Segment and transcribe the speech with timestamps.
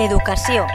[0.00, 0.66] Educació.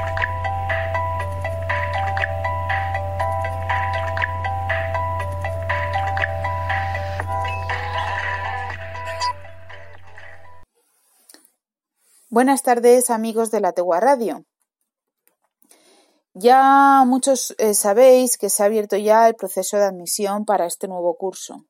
[12.30, 14.46] Buenas tardes amigos de la Tegua Radio.
[16.36, 20.88] Ya muchos eh, sabéis que se ha abierto ya el proceso de admisión para este
[20.88, 21.66] nuevo curso.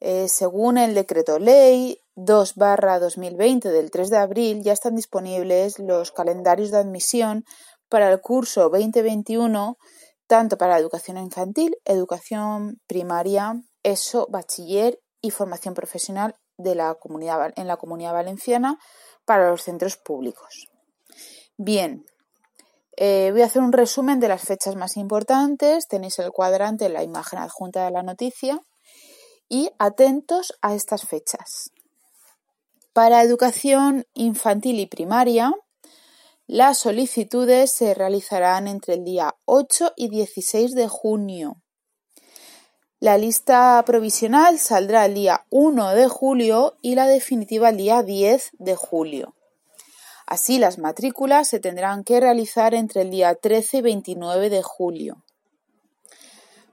[0.00, 6.70] Eh, según el decreto ley 2-2020 del 3 de abril, ya están disponibles los calendarios
[6.70, 7.44] de admisión
[7.88, 9.78] para el curso 2021,
[10.26, 17.66] tanto para educación infantil, educación primaria, ESO, bachiller y formación profesional de la comunidad, en
[17.66, 18.78] la comunidad valenciana
[19.24, 20.68] para los centros públicos.
[21.56, 22.04] Bien,
[22.96, 25.86] eh, voy a hacer un resumen de las fechas más importantes.
[25.86, 28.60] Tenéis el cuadrante en la imagen adjunta de la noticia.
[29.48, 31.70] Y atentos a estas fechas.
[32.92, 35.52] Para educación infantil y primaria,
[36.46, 41.60] las solicitudes se realizarán entre el día 8 y 16 de junio.
[42.98, 48.52] La lista provisional saldrá el día 1 de julio y la definitiva el día 10
[48.58, 49.34] de julio.
[50.26, 55.24] Así, las matrículas se tendrán que realizar entre el día 13 y 29 de julio.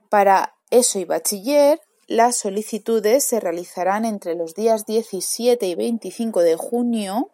[0.09, 6.55] Para ESO y bachiller, las solicitudes se realizarán entre los días 17 y 25 de
[6.55, 7.31] junio.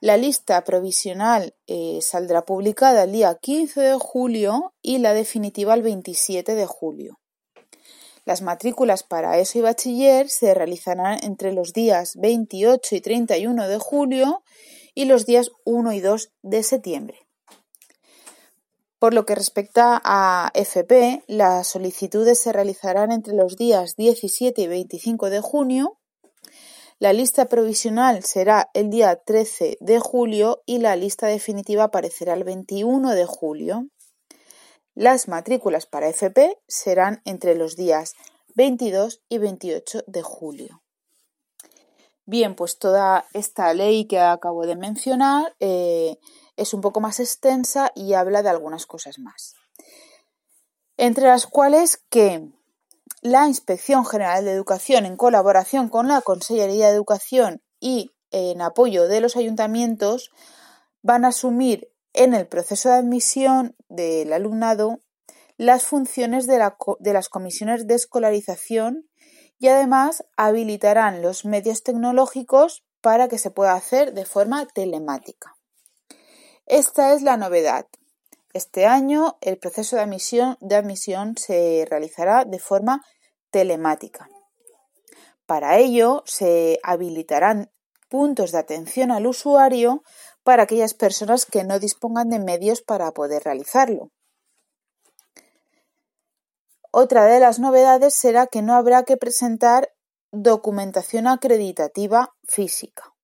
[0.00, 5.82] La lista provisional eh, saldrá publicada el día 15 de julio y la definitiva el
[5.82, 7.18] 27 de julio.
[8.24, 13.78] Las matrículas para ESO y bachiller se realizarán entre los días 28 y 31 de
[13.78, 14.42] julio
[14.94, 17.27] y los días 1 y 2 de septiembre.
[18.98, 24.66] Por lo que respecta a FP, las solicitudes se realizarán entre los días 17 y
[24.66, 25.98] 25 de junio.
[26.98, 32.42] La lista provisional será el día 13 de julio y la lista definitiva aparecerá el
[32.42, 33.86] 21 de julio.
[34.96, 38.14] Las matrículas para FP serán entre los días
[38.56, 40.82] 22 y 28 de julio.
[42.30, 46.18] Bien, pues toda esta ley que acabo de mencionar eh,
[46.58, 49.54] es un poco más extensa y habla de algunas cosas más.
[50.98, 52.46] Entre las cuales que
[53.22, 59.08] la Inspección General de Educación, en colaboración con la Consellería de Educación y en apoyo
[59.08, 60.30] de los ayuntamientos,
[61.00, 65.00] van a asumir en el proceso de admisión del alumnado
[65.56, 66.62] las funciones de,
[66.98, 69.08] de las comisiones de escolarización
[69.58, 75.56] y además habilitarán los medios tecnológicos para que se pueda hacer de forma telemática.
[76.66, 77.86] Esta es la novedad.
[78.52, 83.04] Este año el proceso de admisión, se realizará de forma
[83.50, 84.28] telemática.
[85.46, 87.70] Para ello se habilitarán
[88.08, 90.02] puntos de atención al usuario
[90.42, 94.10] para aquellas personas que no dispongan de medios para poder realizarlo.
[96.90, 99.92] Otra de las novedades será que no habrá que presentar
[100.32, 103.14] documentación acreditativa física.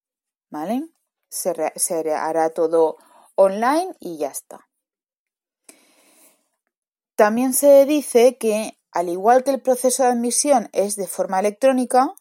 [0.50, 0.86] ¿Vale?
[1.30, 1.50] Se,
[2.12, 2.96] hará todo
[3.34, 4.68] online y ya está.
[7.16, 12.14] También se dice que, al igual que el proceso de admisión es de forma electrónica,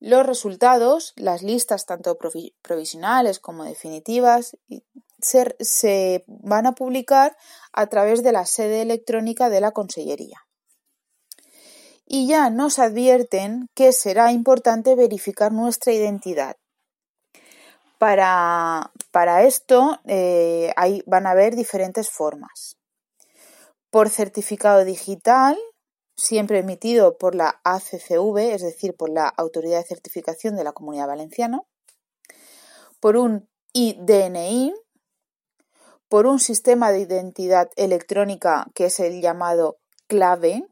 [0.00, 2.18] los resultados, las listas tanto
[2.62, 4.56] provisionales como definitivas,
[5.20, 7.36] se van a publicar
[7.72, 10.47] a través de la sede electrónica de la Consellería
[12.10, 16.56] y ya nos advierten que será importante verificar nuestra identidad.
[17.98, 18.90] Para,
[19.42, 20.72] esto eh,
[21.06, 22.76] van a haber diferentes formas.
[23.90, 25.58] Por certificado digital,
[26.16, 31.08] siempre emitido por la ACCV, es decir, por la Autoridad de Certificación de la Comunidad
[31.08, 31.60] Valenciana.
[33.00, 34.72] Por un IDNI,
[36.08, 40.66] por un sistema de identidad electrónica que es el llamado clave,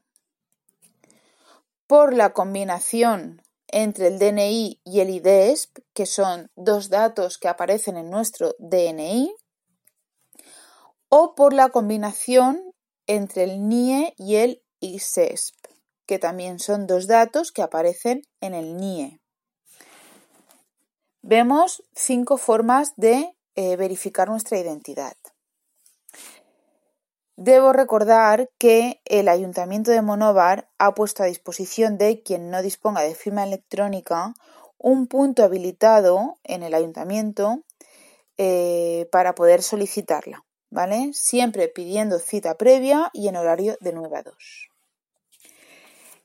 [1.87, 7.97] por la combinación entre el DNI y el IDESP, que son dos datos que aparecen
[7.97, 9.35] en nuestro DNI,
[11.09, 12.63] o por la combinación
[13.07, 15.55] entre el NIE y el ISESP,
[16.07, 19.21] que también son dos datos que aparecen en el NIE.
[21.23, 25.17] Vemos cinco formas de eh, verificar nuestra identidad.
[27.37, 33.03] Debo recordar que el Ayuntamiento de Monóvar ha puesto a disposición de quien no disponga
[33.03, 34.33] de firma electrónica
[34.79, 37.63] un punto habilitado en el Ayuntamiento
[38.39, 41.11] eh, para poder solicitarla, ¿vale?
[41.13, 44.35] Siempre pidiendo cita previa y en horario de 9 a 2.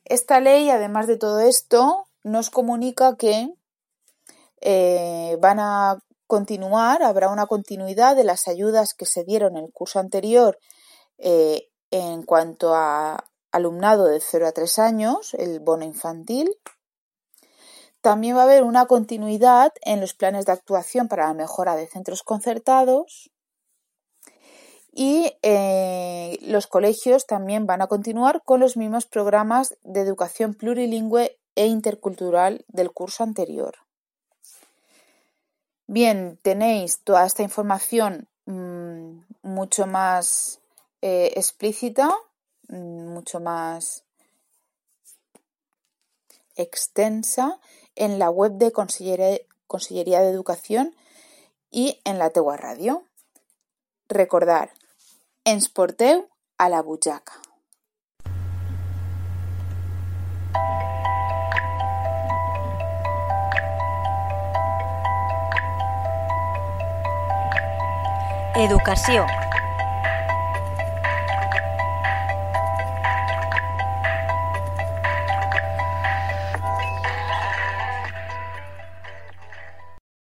[0.06, 3.54] Esta ley, además de todo esto, nos comunica que
[4.62, 9.74] eh, van a continuar, habrá una continuidad de las ayudas que se dieron en el
[9.74, 10.58] curso anterior
[11.22, 16.58] eh, en cuanto a alumnado de 0 a 3 años, el bono infantil.
[18.02, 21.88] También va a haber una continuidad en los planes de actuación para la mejora de
[21.88, 23.30] centros concertados.
[24.92, 31.38] Y eh, los colegios también van a continuar con los mismos programas de educación plurilingüe
[31.56, 33.76] e intercultural del curso anterior.
[35.86, 40.61] Bien, tenéis toda esta información mm, mucho más
[41.02, 42.16] eh, explícita,
[42.68, 44.04] mm, mucho más
[46.56, 47.60] extensa
[47.96, 50.96] en la web de Consellería, de Educación
[51.72, 53.04] y en la Tegua Radio.
[54.10, 54.72] Recordar,
[55.46, 56.28] Sporteu
[56.58, 57.42] a la buchaca.
[68.54, 69.26] Educació